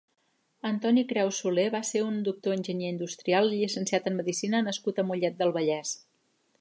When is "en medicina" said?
4.13-4.63